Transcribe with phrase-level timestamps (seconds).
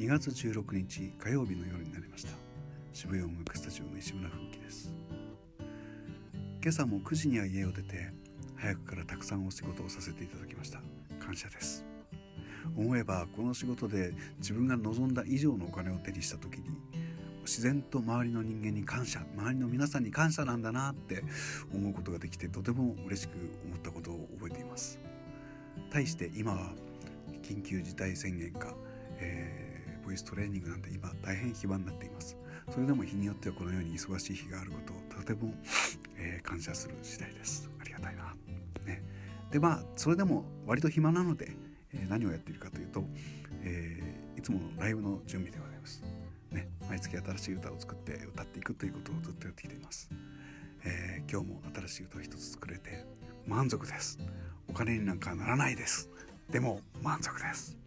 [0.00, 2.30] 2月16日火曜日の夜になりました。
[2.90, 4.94] 渋谷音楽スタジオの石村風紀です。
[6.62, 8.10] 今朝も9時には家を出て
[8.56, 10.80] 早くからたくさんお仕事をさせていただきました。
[11.22, 11.84] 感謝です。
[12.74, 16.70] 思えばこの仕事で自分が望んだ以上のお金を手にした時に
[17.44, 21.22] 自然と周りの人間に感謝周りの皆さんに感謝なんだなって
[21.74, 23.32] 思うことができてとても嬉しく
[23.66, 24.98] 思ったことを覚えています。
[25.90, 26.72] 対して今は
[27.42, 28.74] 緊急事態宣言か、
[29.18, 29.69] えー、
[30.10, 32.36] ボイストレーニングなんて今大変暇になっています。
[32.68, 35.54] それでも日によってはこのように忙しい日があることをとても、
[36.16, 37.70] えー、感謝する次第です。
[37.80, 38.34] ありがたいな、
[38.84, 39.04] ね、
[39.52, 41.52] でまあそれでも割と暇なので、
[41.94, 43.04] えー、何をやっているかというと、
[43.62, 46.02] えー、いつものライブの準備でございます。
[46.50, 50.10] ね、毎月新しい歌を作って歌っていくということをずっとやってきています、
[50.82, 53.06] えー、今日も新しい歌を一つ作れて
[53.46, 54.18] 満足です。
[54.68, 56.10] お金になんかならないです。
[56.50, 57.78] でも満足です。